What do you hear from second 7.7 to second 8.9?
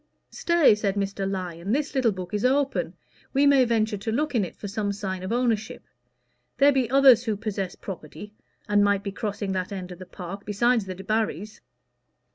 property, and